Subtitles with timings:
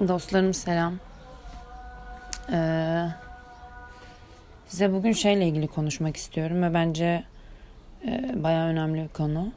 [0.00, 0.94] Dostlarım selam.
[2.52, 3.06] Ee,
[4.66, 7.24] size bugün şeyle ilgili konuşmak istiyorum ve bence
[8.06, 9.52] e, bayağı önemli bir konu.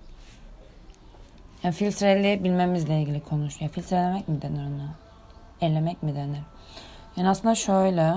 [1.64, 3.62] Ya filtreleyebilmemizle ilgili konuş.
[3.62, 4.90] Ya filtrelemek mi denir ona?
[5.62, 6.42] Ellemek mi denir?
[7.18, 8.14] Yani aslında şöyle.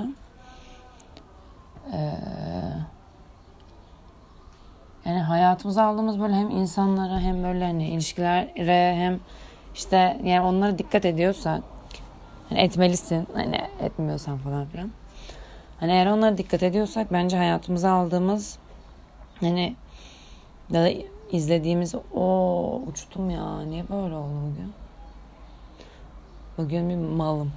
[1.92, 2.12] Ee,
[5.04, 9.20] yani hayatımıza aldığımız böyle hem insanlara hem böyle hani ilişkilere hem
[9.74, 11.62] işte yani onlara dikkat ediyorsak
[12.50, 14.90] hani etmelisin hani etmiyorsan falan filan.
[15.80, 18.58] Hani eğer onlara dikkat ediyorsak bence hayatımıza aldığımız
[19.40, 19.76] hani
[20.70, 20.90] ya da
[21.32, 24.72] izlediğimiz o uçtum ya niye böyle oldu bugün?
[26.58, 27.52] Bugün bir malım.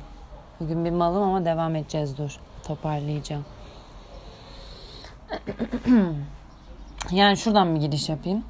[0.59, 2.39] Bugün bir malım ama devam edeceğiz dur.
[2.67, 3.45] Toparlayacağım.
[7.11, 8.43] yani şuradan bir giriş yapayım.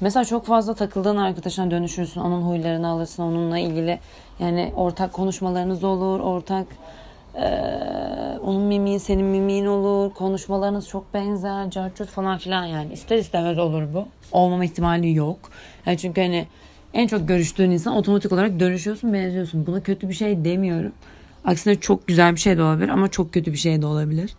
[0.00, 2.20] Mesela çok fazla takıldığın arkadaşına dönüşürsün.
[2.20, 3.22] Onun huylarını alırsın.
[3.22, 3.98] Onunla ilgili
[4.38, 6.20] yani ortak konuşmalarınız olur.
[6.20, 6.66] Ortak
[7.36, 10.14] ee, onun mimiği senin mimiğin olur.
[10.14, 11.70] Konuşmalarınız çok benzer.
[11.70, 12.92] Carcut falan filan yani.
[12.92, 14.08] ister istemez olur bu.
[14.32, 15.38] Olmama ihtimali yok.
[15.86, 16.46] Yani çünkü hani
[16.94, 19.66] en çok görüştüğün insan otomatik olarak dönüşüyorsun, benziyorsun.
[19.66, 20.92] Buna kötü bir şey demiyorum.
[21.44, 24.34] Aksine çok güzel bir şey de olabilir ama çok kötü bir şey de olabilir.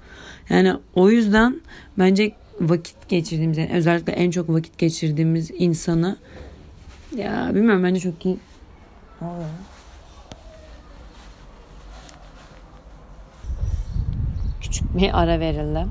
[0.50, 1.62] Yani o yüzden
[1.98, 6.18] bence vakit geçirdiğimiz yani özellikle en çok vakit geçirdiğimiz insanı
[7.16, 8.38] ya bilmiyorum bence çok iyi.
[9.22, 9.28] Ne?
[14.62, 15.86] Küçük bir ara verildi.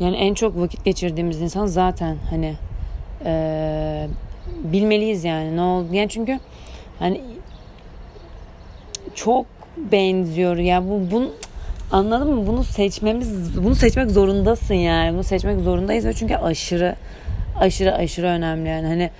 [0.00, 2.54] Yani en çok vakit geçirdiğimiz insan zaten hani
[3.24, 4.08] e,
[4.64, 5.88] bilmeliyiz yani ne oldu.
[5.92, 6.40] Yani çünkü
[6.98, 7.20] hani
[9.14, 11.30] çok benziyor ya bu bunu
[11.92, 12.46] Anladın mı?
[12.46, 15.14] Bunu seçmemiz, bunu seçmek zorundasın yani.
[15.14, 16.96] Bunu seçmek zorundayız ve çünkü aşırı
[17.60, 18.86] aşırı aşırı önemli yani.
[18.86, 19.10] Hani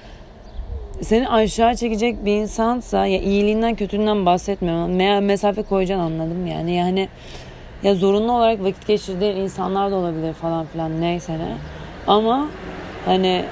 [1.03, 4.97] seni aşağı çekecek bir insansa ya iyiliğinden kötülüğünden bahsetmiyorum.
[4.97, 6.75] Me mesafe koyacaksın anladım yani.
[6.75, 7.09] Yani
[7.83, 11.57] ya zorunlu olarak vakit geçirdiğin insanlar da olabilir falan filan neyse ne.
[12.07, 12.49] Ama
[13.05, 13.45] hani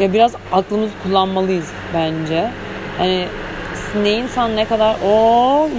[0.00, 2.50] ya biraz aklımızı kullanmalıyız bence.
[2.98, 3.26] Hani
[4.02, 5.10] ne insan ne kadar o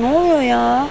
[0.02, 0.88] ne oluyor ya?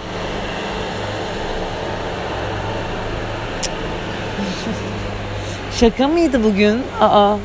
[5.83, 6.83] Şaka mıydı bugün?
[7.01, 7.37] Aa.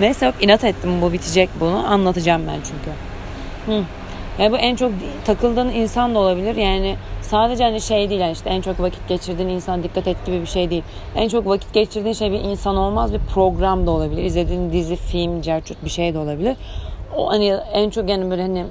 [0.00, 1.86] Neyse yok inat ettim bu bitecek bunu.
[1.86, 2.90] Anlatacağım ben çünkü.
[3.66, 3.84] Hı.
[4.38, 4.92] Yani bu en çok
[5.24, 6.56] takıldığın insan da olabilir.
[6.56, 10.40] Yani sadece hani şey değil yani işte en çok vakit geçirdiğin insan dikkat et gibi
[10.40, 10.82] bir şey değil.
[11.16, 14.24] En çok vakit geçirdiğin şey bir insan olmaz bir program da olabilir.
[14.24, 16.56] İzlediğin dizi, film, cerçut bir şey de olabilir.
[17.16, 18.64] O hani en çok yani böyle hani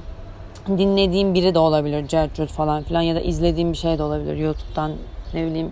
[0.68, 4.36] dinlediğim biri de olabilir cerçut falan filan ya da izlediğim bir şey de olabilir.
[4.36, 4.92] YouTube'dan
[5.34, 5.72] ne bileyim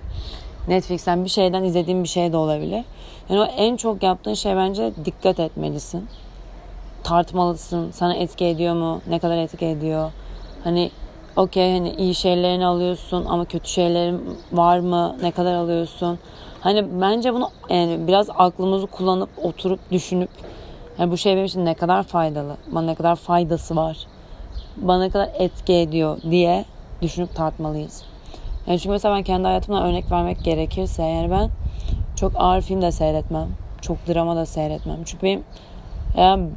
[0.69, 2.84] Netflix'ten bir şeyden izlediğin bir şey de olabilir.
[3.30, 6.07] Yani o en çok yaptığın şey bence dikkat etmelisin.
[7.03, 7.91] Tartmalısın.
[7.91, 9.02] Sana etki ediyor mu?
[9.07, 10.12] Ne kadar etki ediyor?
[10.63, 10.91] Hani
[11.35, 15.18] okey hani iyi şeylerini alıyorsun ama kötü şeylerin var mı?
[15.22, 16.19] Ne kadar alıyorsun?
[16.62, 20.30] Hani bence bunu yani biraz aklımızı kullanıp oturup düşünüp
[21.00, 22.57] yani bu şey benim için ne kadar faydalı?
[22.68, 23.97] Bana ne kadar faydası var?
[24.78, 26.66] Bana ne kadar etki ediyor diye
[27.01, 28.03] düşünüp tartmalıyız.
[28.69, 31.50] Yani çünkü mesela ben kendi hayatımdan örnek vermek gerekirse yani ben
[32.16, 33.47] çok ağır film de seyretmem.
[33.81, 35.03] Çok drama da seyretmem.
[35.06, 35.44] Çünkü benim
[36.18, 36.50] yani,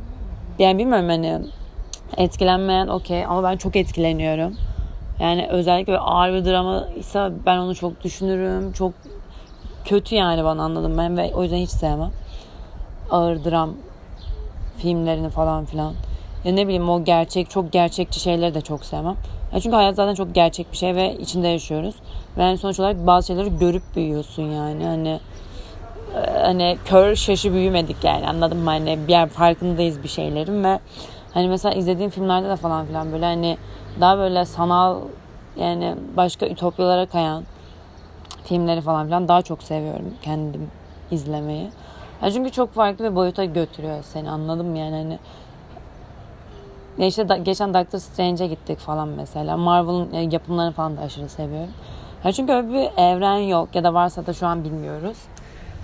[0.58, 1.38] yani bilmiyorum hani
[2.16, 4.56] etkilenmeyen okey ama ben çok etkileniyorum.
[5.20, 8.72] Yani özellikle ağır bir drama ise ben onu çok düşünürüm.
[8.72, 8.92] Çok
[9.84, 12.10] kötü yani bana anladım ben ve o yüzden hiç sevmem.
[13.10, 13.74] Ağır dram
[14.78, 15.94] filmlerini falan filan.
[16.44, 19.16] Ya ne bileyim o gerçek çok gerçekçi şeyleri de çok sevmem.
[19.52, 21.94] Ya çünkü hayat zaten çok gerçek bir şey ve içinde yaşıyoruz.
[22.36, 24.84] Ve yani sonuç olarak bazı şeyleri görüp büyüyorsun yani.
[24.84, 25.20] Hani
[26.16, 28.70] e, hani kör şaşı büyümedik yani anladın mı?
[28.70, 30.78] Hani bir yer farkındayız bir şeylerin ve
[31.34, 33.56] hani mesela izlediğim filmlerde de falan filan böyle hani
[34.00, 35.00] daha böyle sanal
[35.56, 37.44] yani başka ütopyalara kayan
[38.44, 40.70] filmleri falan filan daha çok seviyorum kendim
[41.10, 41.70] izlemeyi.
[42.22, 45.18] Ya çünkü çok farklı bir boyuta götürüyor seni anladım yani hani
[46.98, 49.56] ya işte da, geçen Doctor Strange'e gittik falan mesela.
[49.56, 51.70] Marvel'ın e, yapımlarını falan da aşırı seviyorum.
[52.24, 55.16] Ya çünkü öyle bir evren yok ya da varsa da şu an bilmiyoruz.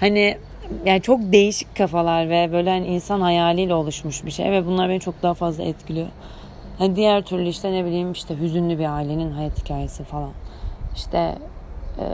[0.00, 0.38] Hani
[0.84, 5.00] yani çok değişik kafalar ve böyle hani insan hayaliyle oluşmuş bir şey ve bunlar beni
[5.00, 6.08] çok daha fazla etkiliyor.
[6.78, 10.30] Hani diğer türlü işte ne bileyim işte hüzünlü bir ailenin hayat hikayesi falan.
[10.96, 11.38] İşte
[11.98, 12.06] e,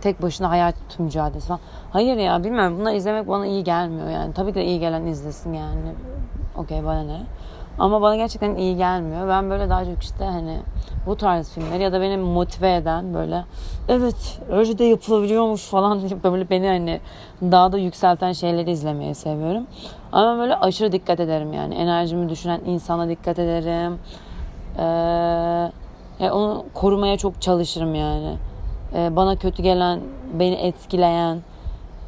[0.00, 1.60] tek başına hayat mücadelesi falan.
[1.90, 4.34] Hayır ya bilmiyorum bunları izlemek bana iyi gelmiyor yani.
[4.34, 5.92] Tabii ki de iyi gelen izlesin yani.
[6.58, 7.20] Okey bana ne.
[7.78, 9.28] Ama bana gerçekten iyi gelmiyor.
[9.28, 10.58] Ben böyle daha çok işte hani
[11.06, 13.44] bu tarz filmler ya da beni motive eden böyle
[13.88, 17.00] evet öyle de yapılabiliyormuş falan deyip böyle beni hani
[17.42, 19.66] daha da yükselten şeyleri izlemeyi seviyorum.
[20.12, 21.74] Ama böyle aşırı dikkat ederim yani.
[21.74, 23.98] Enerjimi düşünen insana dikkat ederim.
[24.78, 28.36] Ee, onu korumaya çok çalışırım yani.
[28.94, 30.00] Ee, bana kötü gelen,
[30.32, 31.38] beni etkileyen,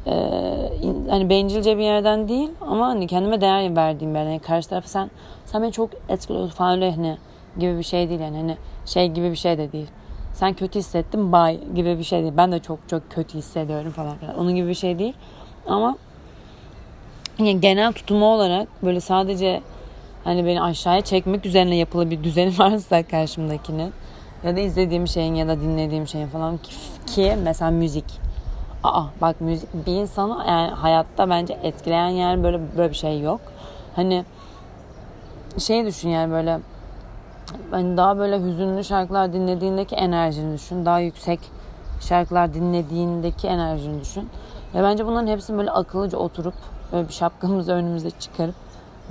[0.09, 4.31] e, hani bencilce bir yerden değil ama hani kendime değer verdiğim bir yerden.
[4.31, 5.11] Yani karşı tarafı sen
[5.45, 7.17] sen beni çok etkiliyorsun falan hani
[7.59, 9.87] gibi bir şey değil yani hani şey gibi bir şey de değil.
[10.33, 12.33] Sen kötü hissettin bay gibi bir şey değil.
[12.37, 14.37] Ben de çok çok kötü hissediyorum falan filan.
[14.37, 15.13] Onun gibi bir şey değil.
[15.67, 15.97] Ama
[17.39, 19.61] yani genel tutumu olarak böyle sadece
[20.23, 23.93] hani beni aşağıya çekmek üzerine yapılı bir düzeni varsa karşımdakinin
[24.43, 26.71] ya da izlediğim şeyin ya da dinlediğim şeyin falan ki,
[27.05, 28.28] ki mesela müzik.
[28.83, 33.41] Aa bak müzik bir insanı yani hayatta bence etkileyen yer böyle böyle bir şey yok.
[33.95, 34.25] Hani
[35.57, 36.59] şey düşün yani böyle
[37.71, 40.85] hani daha böyle hüzünlü şarkılar dinlediğindeki enerjini düşün.
[40.85, 41.39] Daha yüksek
[42.01, 44.29] şarkılar dinlediğindeki enerjini düşün.
[44.73, 46.53] Ya bence bunların hepsini böyle akıllıca oturup
[46.91, 48.55] böyle bir şapkamızı önümüze çıkarıp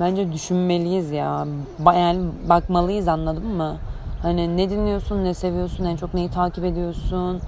[0.01, 1.47] bence düşünmeliyiz ya.
[1.87, 3.77] Yani bakmalıyız anladın mı?
[4.23, 7.41] Hani ne dinliyorsun, ne seviyorsun, en çok neyi takip ediyorsun.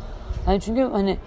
[0.47, 1.19] Yani çünkü hani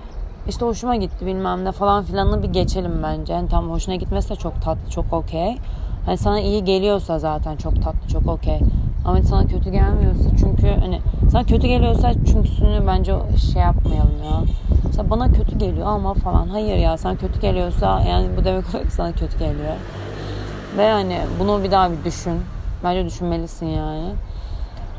[0.48, 3.34] işte hoşuma gitti bilmem ne falan filanını bir geçelim bence.
[3.34, 5.58] Yani tam hoşuna gitmesi de çok tatlı, çok okey.
[6.06, 8.60] Hani sana iyi geliyorsa zaten çok tatlı, çok okey.
[9.06, 11.00] Ama sana kötü gelmiyorsa çünkü hani
[11.32, 13.14] sana kötü geliyorsa çünküsünü bence
[13.54, 14.44] şey yapmayalım ya.
[14.90, 16.48] İşte bana kötü geliyor ama falan.
[16.48, 19.74] Hayır ya sana kötü geliyorsa yani bu demek olarak sana kötü geliyor.
[20.78, 22.42] Ve hani bunu bir daha bir düşün.
[22.84, 24.10] Bence düşünmelisin yani.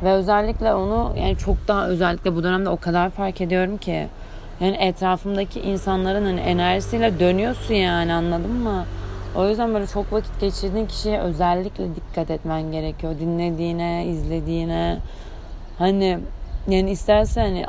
[0.03, 4.07] Ve özellikle onu yani çok daha özellikle bu dönemde o kadar fark ediyorum ki
[4.59, 8.85] yani etrafımdaki insanların hani enerjisiyle dönüyorsun yani anladın mı?
[9.35, 13.15] O yüzden böyle çok vakit geçirdiğin kişiye özellikle dikkat etmen gerekiyor.
[13.19, 14.97] Dinlediğine, izlediğine.
[15.79, 16.19] Hani
[16.69, 17.65] yani isterse hani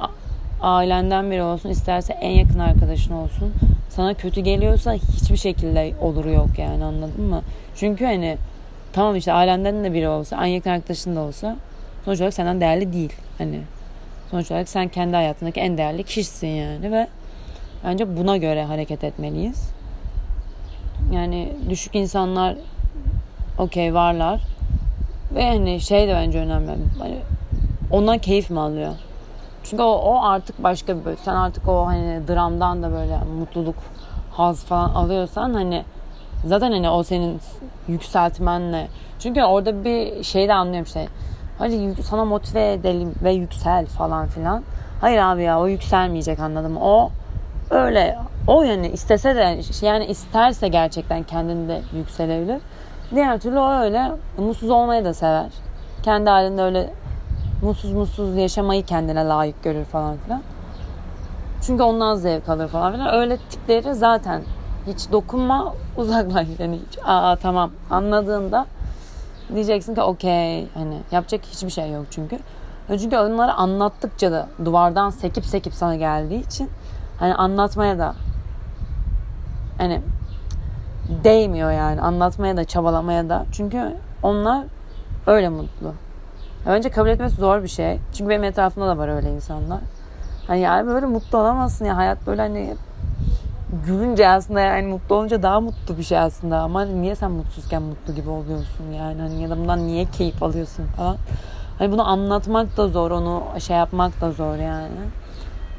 [0.62, 3.52] ailenden biri olsun, isterse en yakın arkadaşın olsun.
[3.88, 7.42] Sana kötü geliyorsa hiçbir şekilde oluru yok yani anladın mı?
[7.76, 8.36] Çünkü hani
[8.92, 11.56] tamam işte ailenden de biri olsa, en yakın arkadaşın da olsa
[12.04, 13.12] sonuç olarak senden değerli değil.
[13.38, 13.60] Hani
[14.30, 17.08] sonuç olarak sen kendi hayatındaki en değerli kişisin yani ve
[17.84, 19.70] bence buna göre hareket etmeliyiz.
[21.12, 22.56] Yani düşük insanlar
[23.58, 24.40] okey varlar.
[25.34, 26.70] Ve hani şey de bence önemli.
[26.98, 27.18] Hani
[27.90, 28.92] ondan keyif mi alıyor?
[29.64, 31.16] Çünkü o, o artık başka bir böyle.
[31.16, 33.74] Sen artık o hani dramdan da böyle mutluluk,
[34.32, 35.84] haz falan alıyorsan hani
[36.44, 37.40] zaten hani o senin
[37.88, 38.88] yükseltmenle.
[39.18, 41.06] Çünkü orada bir şey de anlıyorum işte.
[41.58, 44.62] Hadi sana motive edelim ve yüksel falan filan.
[45.00, 46.76] Hayır abi ya o yükselmeyecek anladım.
[46.76, 47.10] O
[47.70, 52.60] öyle o yani istese de yani isterse gerçekten kendinde yükselebilir.
[53.14, 55.46] Diğer türlü o öyle mutsuz olmayı da sever.
[56.02, 56.90] Kendi halinde öyle
[57.62, 60.42] mutsuz mutsuz yaşamayı kendine layık görür falan filan.
[61.66, 63.14] Çünkü ondan zevk alır falan filan.
[63.14, 64.42] Öyle tipleri zaten
[64.86, 66.46] hiç dokunma uzaklaş.
[66.58, 68.66] Yani hiç, aa tamam anladığında
[69.54, 72.38] diyeceksin ki okey hani yapacak hiçbir şey yok çünkü.
[72.88, 76.70] Çünkü onları anlattıkça da duvardan sekip sekip sana geldiği için
[77.18, 78.14] hani anlatmaya da
[79.78, 80.02] hani
[81.24, 83.46] değmiyor yani anlatmaya da çabalamaya da.
[83.52, 84.64] Çünkü onlar
[85.26, 85.94] öyle mutlu.
[86.66, 87.98] Bence kabul etmesi zor bir şey.
[88.12, 89.80] Çünkü benim etrafımda da var öyle insanlar.
[90.46, 91.96] Hani yani böyle mutlu olamazsın ya.
[91.96, 92.76] Hayat böyle hani
[93.86, 96.58] gülünce aslında yani mutlu olunca daha mutlu bir şey aslında.
[96.58, 99.20] Ama hani niye sen mutsuzken mutlu gibi oluyorsun yani.
[99.22, 101.16] Hani ya da bundan niye keyif alıyorsun falan.
[101.78, 103.10] Hani bunu anlatmak da zor.
[103.10, 104.88] Onu şey yapmak da zor yani.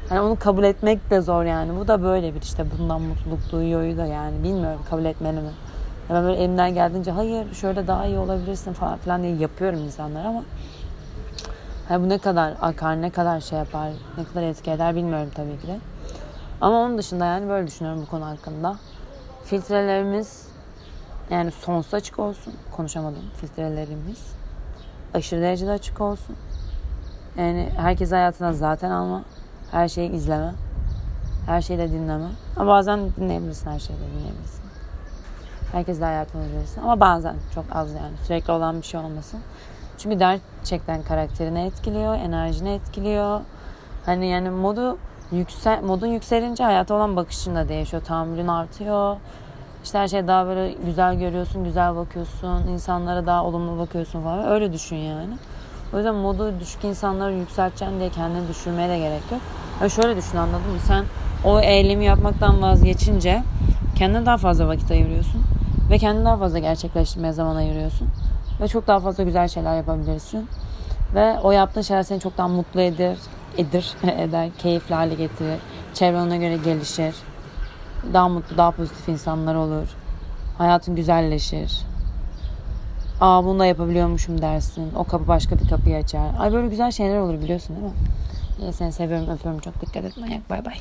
[0.08, 1.80] Hani onu kabul etmek de zor yani.
[1.80, 4.42] Bu da böyle bir işte bundan mutluluk duyuyor da yani.
[4.44, 5.50] Bilmiyorum kabul etmeli mi?
[6.10, 10.44] Ben böyle elimden geldiğince hayır şöyle daha iyi olabilirsin falan filan diye yapıyorum insanlar ama
[11.88, 15.60] hani bu ne kadar akar, ne kadar şey yapar, ne kadar etki eder bilmiyorum tabii
[15.60, 15.78] ki de.
[16.60, 18.76] Ama onun dışında yani böyle düşünüyorum bu konu hakkında.
[19.44, 20.46] Filtrelerimiz
[21.30, 22.54] yani sonsuz açık olsun.
[22.76, 23.22] Konuşamadım.
[23.40, 24.32] Filtrelerimiz
[25.14, 26.36] aşırı derecede açık olsun.
[27.36, 29.24] Yani herkes hayatına zaten alma.
[29.70, 30.54] Her şeyi izleme.
[31.46, 32.28] Her şeyi de dinleme.
[32.56, 34.62] Ama bazen dinleyebilirsin her şeyi de dinleyebilirsin.
[35.72, 36.82] Herkes de hayatını olabilirsin.
[36.82, 38.16] Ama bazen çok az yani.
[38.24, 39.40] Sürekli olan bir şey olmasın.
[39.98, 43.40] Çünkü gerçekten karakterini etkiliyor, enerjini etkiliyor.
[44.06, 44.98] Hani yani modu
[45.32, 48.02] yüksel, modun yükselince hayata olan bakışın da değişiyor.
[48.02, 49.16] Tahammülün artıyor.
[49.84, 52.66] İşte her şey daha böyle güzel görüyorsun, güzel bakıyorsun.
[52.66, 54.48] insanlara daha olumlu bakıyorsun falan.
[54.48, 55.34] Öyle düşün yani.
[55.92, 59.40] O yüzden modu düşük insanları yükselteceksin diye kendini düşürmeye de gerek yok.
[59.80, 60.78] Yani şöyle düşün anladın mı?
[60.86, 61.04] Sen
[61.44, 63.42] o eylemi yapmaktan vazgeçince
[63.96, 65.42] kendine daha fazla vakit ayırıyorsun.
[65.90, 68.08] Ve kendini daha fazla gerçekleştirmeye zaman ayırıyorsun.
[68.60, 70.48] Ve çok daha fazla güzel şeyler yapabilirsin.
[71.14, 73.16] Ve o yaptığın şeyler seni çok daha mutlu eder,
[73.58, 75.58] edir, eder, keyifli hale getirir.
[75.94, 77.14] Çevre ona göre gelişir.
[78.12, 79.88] Daha mutlu, daha pozitif insanlar olur.
[80.58, 81.82] Hayatın güzelleşir.
[83.20, 84.92] aa bunu da yapabiliyormuşum dersin.
[84.96, 86.26] O kapı başka bir kapıyı açar.
[86.38, 87.92] Ay böyle güzel şeyler olur biliyorsun değil mi?
[88.60, 90.74] İyi seni seviyorum öpüyorum çok dikkat et manyak bay bay.